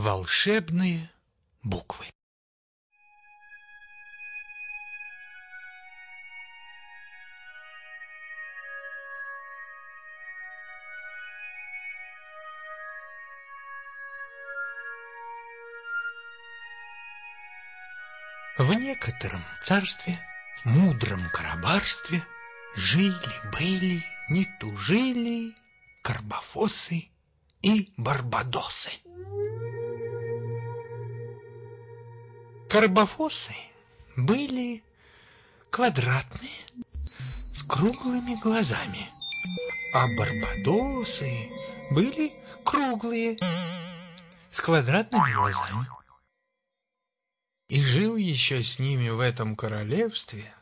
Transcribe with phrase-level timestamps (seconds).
[0.00, 1.10] Волшебные
[1.64, 2.06] буквы.
[18.56, 20.16] В некотором царстве,
[20.62, 22.22] мудром карабарстве,
[22.76, 25.56] Жили-были, не тужили
[26.04, 27.10] карбофосы
[27.62, 28.92] и барбадосы.
[32.68, 33.54] Карбофосы
[34.14, 34.82] были
[35.70, 36.50] квадратные,
[37.54, 39.08] с круглыми глазами,
[39.94, 41.48] а барбадосы
[41.90, 43.38] были круглые,
[44.50, 45.86] с квадратными глазами.
[47.70, 50.52] И жил еще с ними в этом королевстве,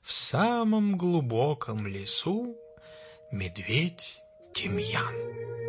[0.00, 2.56] в самом глубоком лесу,
[3.32, 4.20] медведь
[4.54, 5.67] Тимьян.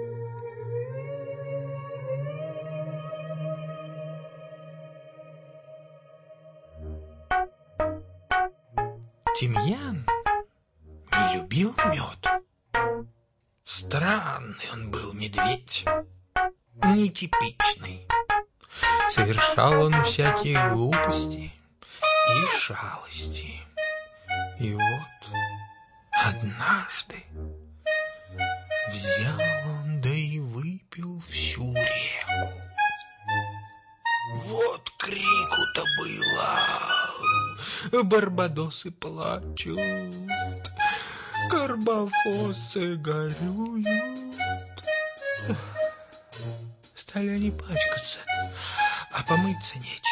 [9.40, 10.05] Тимьян
[11.13, 12.43] не любил мед.
[13.63, 15.85] Странный он был медведь,
[16.84, 18.05] нетипичный.
[19.10, 21.54] Совершал он всякие глупости
[22.04, 23.62] и шалости.
[24.60, 25.37] И вот
[26.12, 27.23] однажды
[28.91, 29.40] взял
[37.91, 39.79] Барбадосы плачут,
[41.49, 43.87] карбофосы горюют.
[46.93, 48.20] Стали они пачкаться,
[49.12, 50.04] а помыться нечем.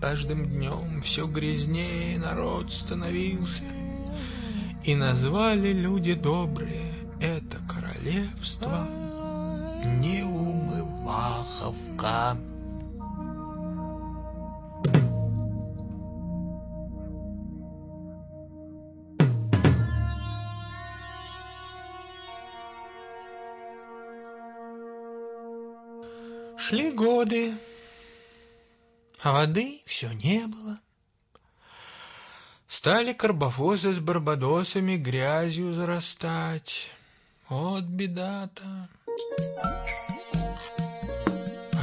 [0.00, 3.64] Каждым днем все грязнее народ становился,
[4.84, 8.86] И назвали люди добрые это королевство
[10.00, 12.36] Неумываховка.
[26.96, 27.54] Годы,
[29.20, 30.80] а воды все не было.
[32.66, 36.90] Стали карбофосы с барбадосами грязью зарастать.
[37.48, 38.88] Вот беда-то.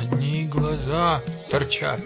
[0.01, 2.01] Одни глаза торчат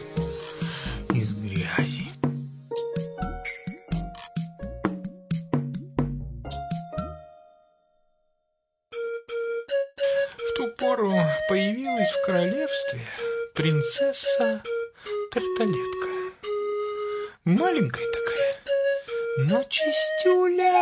[11.49, 13.01] появилась в королевстве
[13.53, 14.61] принцесса
[15.31, 16.09] Тарталетка.
[17.45, 18.55] Маленькая такая,
[19.39, 20.73] но чистюля,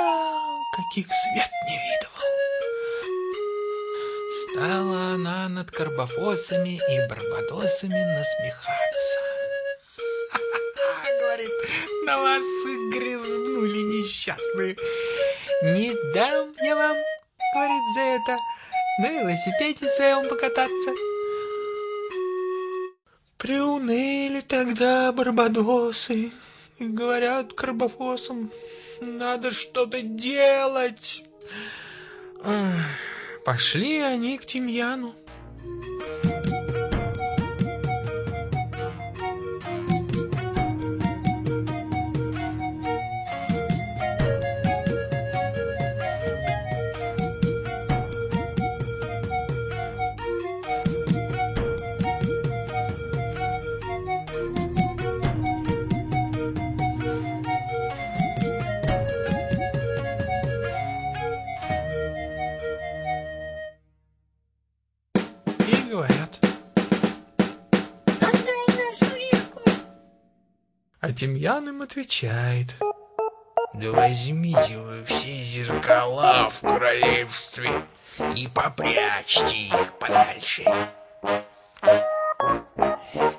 [0.76, 2.16] каких свет не видывал.
[4.44, 9.20] Стала она над карбофосами и барбадосами насмехаться.
[11.20, 11.52] говорит,
[12.06, 12.44] на вас
[12.92, 14.76] грязнули несчастные.
[15.64, 16.98] Не дам я вам,
[17.54, 18.38] говорит, за это
[18.98, 20.92] на велосипеде своем покататься.
[23.38, 26.32] Приуныли тогда барбадосы
[26.80, 28.52] и говорят карбофосам,
[29.02, 31.24] надо что-то делать.
[33.44, 35.14] Пошли они к Тимьяну.
[71.26, 72.76] А Тимьян им отвечает.
[73.74, 77.72] Да возьмите вы все зеркала в королевстве
[78.36, 80.66] и попрячьте их подальше.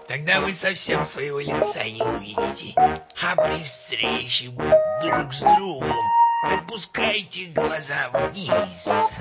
[0.09, 2.75] Тогда вы совсем своего лица не увидите.
[2.77, 6.11] А при встрече друг с другом
[6.43, 9.13] опускайте глаза вниз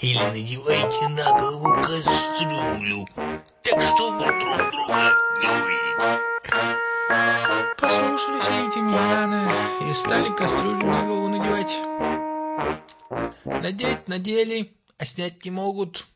[0.00, 3.06] или надевайте на голову кастрюлю,
[3.62, 5.12] так чтобы друг друга
[5.42, 6.89] не увидеть.
[7.76, 9.52] Послушались они Тимьяна
[9.88, 11.80] и стали кастрюлю на голову надевать.
[13.44, 16.06] Надеть надели, а снять не могут.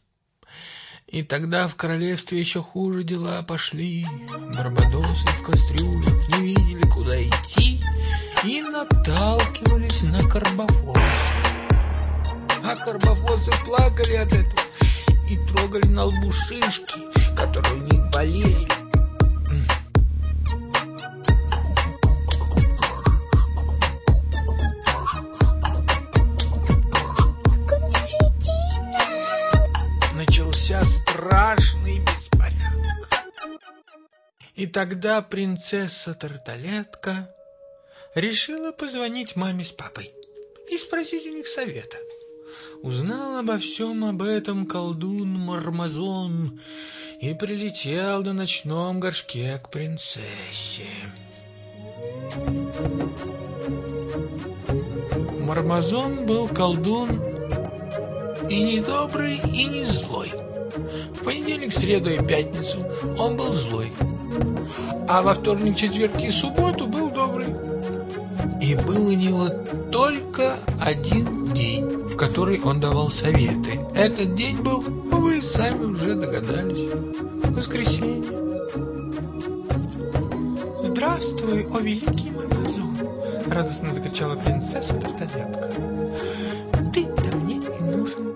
[1.09, 4.07] И тогда в королевстве еще хуже дела пошли.
[4.57, 7.81] Барбадосы в кастрюлях не видели, куда идти,
[8.45, 10.97] и наталкивались на карбофос.
[12.63, 14.63] А карбофосы плакали от этого
[15.29, 17.01] и трогали на лбу шишки,
[17.37, 18.84] которые у них болели.
[34.65, 37.29] И тогда принцесса Тарталетка
[38.15, 40.11] решила позвонить маме с папой
[40.71, 41.99] и спросить у них совета.
[42.81, 46.59] Узнал обо всем об этом колдун Мармазон
[47.21, 50.89] и прилетел на ночном горшке к принцессе.
[55.41, 57.23] Мармазон был колдун
[58.49, 60.33] и не добрый, и не злой.
[61.13, 62.79] В понедельник, среду и пятницу
[63.19, 63.93] он был злой,
[65.09, 67.47] а во вторник, четверг и субботу был добрый.
[68.61, 69.49] И был у него
[69.93, 73.81] только один день, в который он давал советы.
[73.95, 76.91] Этот день был, вы сами уже догадались,
[77.51, 78.25] воскресенье.
[80.83, 82.97] «Здравствуй, о великий Мармазон!»—
[83.49, 85.71] радостно закричала принцесса Тарталетка.
[86.93, 88.35] «Ты-то мне и нужен!»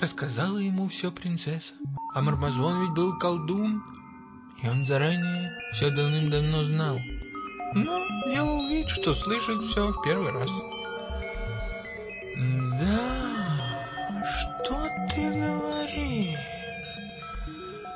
[0.00, 1.72] Рассказала ему все принцесса.
[2.14, 3.82] А Мармазон ведь был колдун,
[4.62, 6.98] и он заранее все давным-давно знал
[7.74, 10.50] но делал вид, что слышит все в первый раз.
[12.80, 16.38] «Да, что ты говоришь?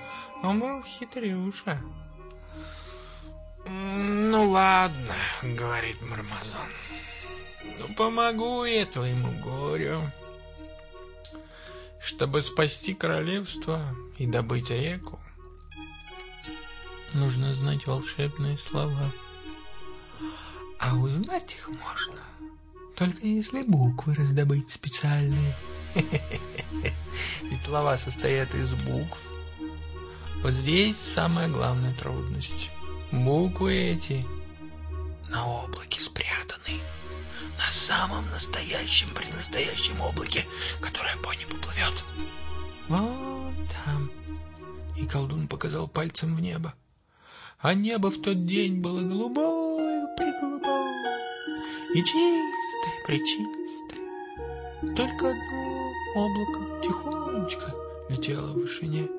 [0.43, 1.77] Он был хитрюша.
[3.65, 6.69] «Ну ладно»,— говорит Мармазон.
[7.79, 10.01] «Ну помогу я твоему горю».
[12.01, 15.19] Чтобы спасти королевство и добыть реку,
[17.13, 19.11] нужно знать волшебные слова.
[20.79, 22.21] А узнать их можно,
[22.95, 25.55] только если буквы раздобыть специальные.
[27.43, 29.19] Ведь слова состоят из букв.
[30.41, 32.69] Вот здесь самая главная трудность.
[33.11, 34.25] Буквы эти
[35.27, 35.98] на облаке
[37.69, 40.43] на самом настоящем преднастоящем облаке,
[40.81, 42.03] которое по небу плывет.
[42.87, 43.53] Вот
[43.85, 44.09] там.
[44.97, 46.73] И колдун показал пальцем в небо.
[47.59, 51.19] А небо в тот день было голубое, приголубое
[51.93, 54.95] и чистое, пречистое.
[54.95, 57.75] Только одно облако тихонечко
[58.09, 59.18] летело в вышине.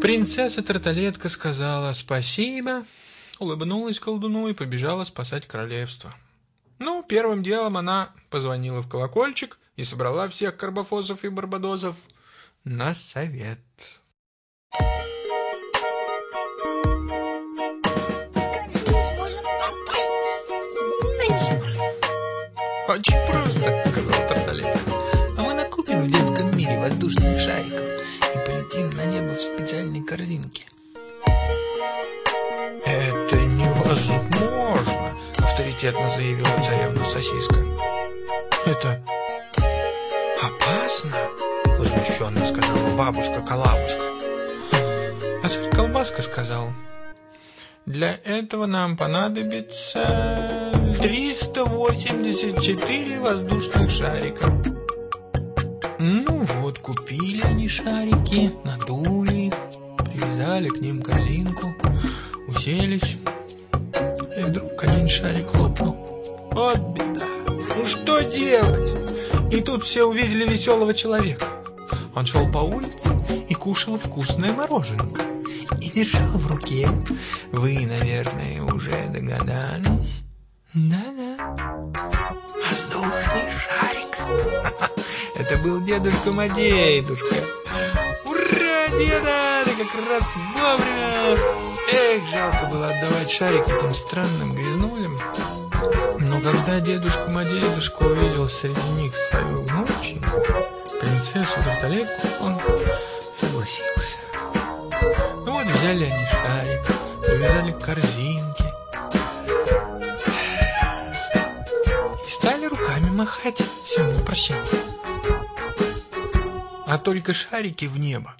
[0.00, 2.86] Принцесса Тарталетка сказала спасибо,
[3.38, 6.14] улыбнулась колдуну и побежала спасать королевство.
[6.78, 11.96] Ну, первым делом она позвонила в колокольчик и собрала всех карбофозов и барбадозов
[12.64, 13.60] на совет.
[35.80, 37.58] Авторитетно заявила царевна сосиска.
[38.66, 39.02] Это
[40.42, 41.16] опасно,
[41.78, 44.02] возмущенно сказала бабушка Колабушка.
[45.42, 46.74] А царь Колбаска сказал,
[47.86, 50.04] для этого нам понадобится
[51.00, 54.52] 384 воздушных шарика.
[55.98, 59.54] Ну вот, купили они шарики, надули их,
[60.04, 61.74] привязали к ним корзинку,
[62.46, 63.16] уселись.
[64.80, 65.96] Вдруг один шарик лопнул.
[66.52, 67.26] Вот беда.
[67.76, 68.94] Ну что делать?
[69.52, 71.46] И тут все увидели веселого человека.
[72.14, 73.10] Он шел по улице
[73.48, 75.22] и кушал вкусное мороженка.
[75.80, 76.88] И держал в руке,
[77.52, 80.22] вы, наверное, уже догадались.
[80.72, 81.56] Да-да.
[82.68, 84.18] Воздушный шарик.
[85.36, 87.36] Это был дедушка Мадейдушка.
[88.24, 89.39] Ура, деда!
[90.08, 91.38] Раз вовремя!
[91.92, 95.18] Эх, жалко было отдавать шарик этим странным грязнулям.
[96.20, 100.40] Но когда дедушка Мадейдушка увидел среди них свою внученьку,
[101.00, 102.58] принцессу Тарталетку, он
[103.38, 104.16] согласился.
[105.44, 106.86] Ну вот взяли они шарик,
[107.22, 108.64] привязали к корзинке.
[112.26, 114.64] И стали руками махать всем на прощание
[116.86, 118.34] а только шарики в небо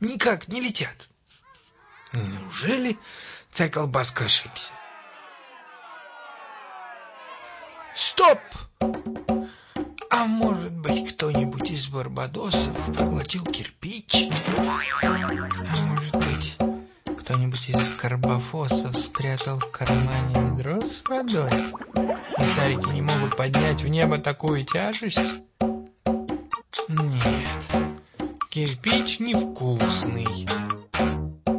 [0.00, 1.08] никак не летят.
[2.12, 2.98] Неужели
[3.50, 4.72] царь Колбаска ошибся?
[7.94, 8.40] Стоп!
[10.10, 14.30] А может быть, кто-нибудь из барбадосов проглотил кирпич?
[14.56, 16.56] А может быть,
[17.18, 21.50] кто-нибудь из карбофосов спрятал в кармане ведро с водой?
[22.38, 25.34] И шарики не могут поднять в небо такую тяжесть?
[26.88, 27.37] Нет,
[28.48, 30.46] кирпич невкусный.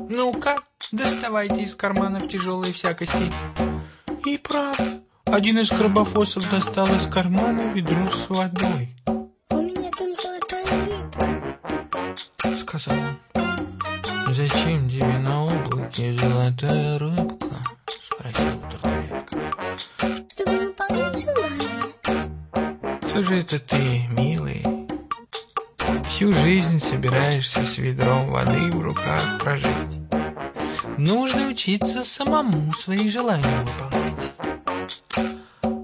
[0.09, 0.55] Ну-ка,
[0.91, 3.31] доставайте из карманов тяжелые всякости.
[4.25, 8.95] И правда, один из карбофосов достал из кармана ведро с водой.
[9.49, 12.57] У меня там золотая рыбка.
[12.59, 14.33] Сказал он.
[14.33, 16.38] Зачем тебе на облаке золотая
[26.19, 30.01] Всю жизнь собираешься с ведром воды в руках прожить.
[30.97, 34.29] Нужно учиться самому свои желания выполнять.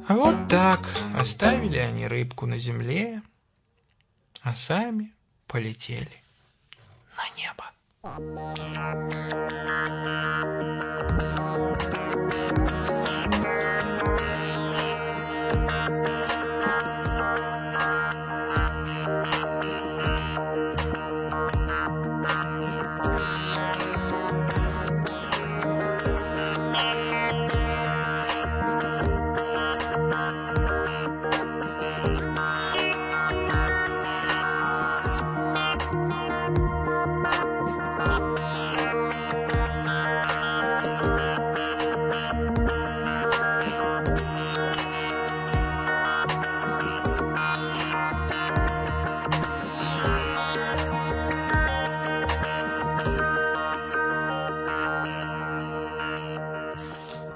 [0.09, 0.81] А вот так
[1.17, 3.21] оставили они рыбку на земле,
[4.41, 5.13] а сами
[5.47, 6.21] полетели
[7.15, 7.71] на небо.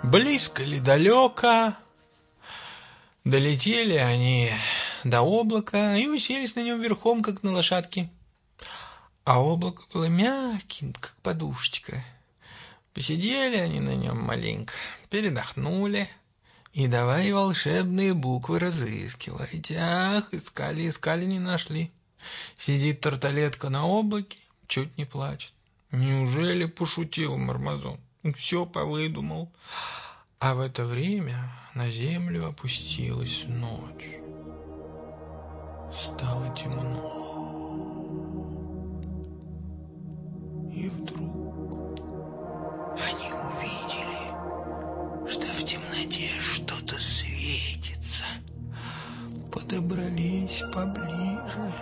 [0.10, 1.76] Близко ли далеко?
[3.26, 4.50] Долетели они
[5.04, 8.10] до облака и уселись на нем верхом, как на лошадке.
[9.24, 12.04] А облако было мягким, как подушечка.
[12.96, 14.74] Посидели они на нем маленько,
[15.12, 16.10] передохнули.
[16.74, 19.72] И давай волшебные буквы разыскивать.
[19.78, 21.92] Ах, искали, искали, не нашли.
[22.58, 25.54] Сидит тарталетка на облаке, чуть не плачет.
[25.92, 28.00] Неужели пошутил Мармазон?
[28.36, 29.52] Все повыдумал.
[30.40, 34.18] А в это время на землю опустилась ночь.
[35.94, 37.30] Стало темно.
[40.74, 42.00] И вдруг
[42.98, 44.32] они увидели,
[45.30, 48.26] что в темноте что-то светится.
[49.52, 51.74] Подобрались поближе.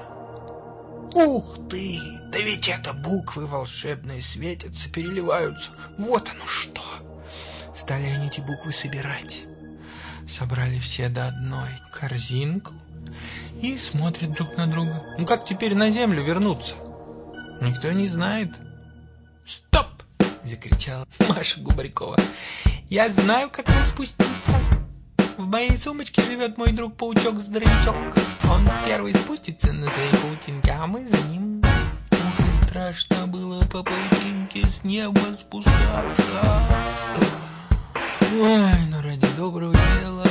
[1.13, 2.16] Ух ты!
[2.48, 5.70] Ведь это буквы волшебные светятся, переливаются.
[5.98, 6.82] Вот оно что!
[7.75, 9.44] Стали они эти буквы собирать.
[10.25, 12.72] Собрали все до одной корзинку
[13.62, 15.04] и смотрят друг на друга.
[15.18, 16.75] Ну как теперь на землю вернуться?
[17.60, 18.51] Никто не знает.
[19.46, 19.88] Стоп!
[20.42, 22.18] Закричала Маша Губарькова.
[22.88, 24.56] Я знаю, как нам спуститься.
[25.38, 28.16] В моей сумочке живет мой друг паучок-здоровячок.
[28.50, 31.56] Он первый спустится на своей паутинке, а мы за ним.
[32.67, 36.62] Страшно было по паутинке с неба спускаться.
[38.33, 40.27] Ой, ну ради доброго дела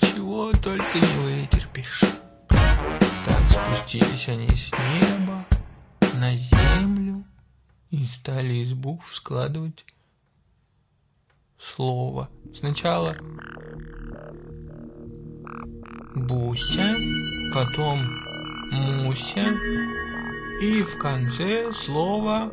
[0.00, 2.00] чего только не вытерпишь.
[2.48, 5.44] Так спустились они с неба
[6.14, 7.24] на землю
[7.90, 9.84] и стали из букв складывать
[11.58, 12.30] слово.
[12.54, 13.16] Сначала
[16.14, 16.96] Буся,
[17.52, 18.02] потом
[18.72, 19.44] Муся
[20.60, 22.50] и в конце слово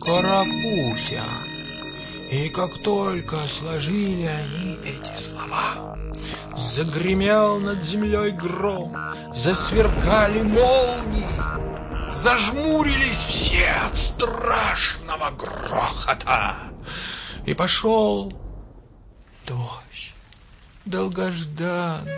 [0.00, 1.24] Карапуся.
[2.30, 5.98] И как только сложили они эти слова,
[6.56, 8.96] загремел над землей гром,
[9.34, 16.56] засверкали молнии, зажмурились все от страшного грохота.
[17.46, 18.32] И пошел
[19.46, 20.14] дождь,
[20.84, 22.12] долгожданный,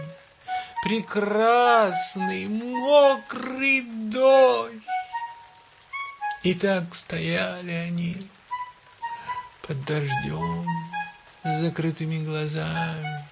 [0.83, 4.75] прекрасный, мокрый дождь.
[6.43, 8.27] И так стояли они
[9.67, 10.67] под дождем,
[11.45, 13.25] с закрытыми глазами,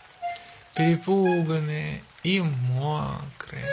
[0.74, 3.66] перепуганные и мокрые.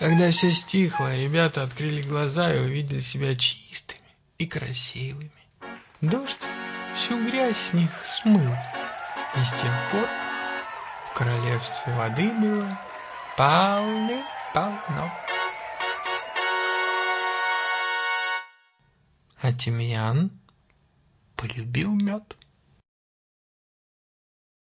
[0.00, 4.00] Когда все стихло, ребята открыли глаза и увидели себя чистыми
[4.38, 5.30] и красивыми.
[6.00, 6.46] Дождь
[6.94, 8.56] всю грязь с них смыл,
[9.36, 10.08] и с тех пор
[11.18, 12.78] королевстве воды было
[13.36, 15.12] полны-полно.
[19.40, 20.30] А тимьян
[21.34, 22.36] полюбил мед.